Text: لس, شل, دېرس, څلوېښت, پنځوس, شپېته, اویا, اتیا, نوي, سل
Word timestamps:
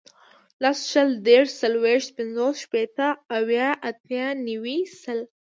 لس, 0.63 0.79
شل, 0.91 1.09
دېرس, 1.27 1.51
څلوېښت, 1.61 2.09
پنځوس, 2.17 2.55
شپېته, 2.63 3.07
اویا, 3.37 3.69
اتیا, 3.89 4.27
نوي, 4.47 4.79
سل 5.01 5.19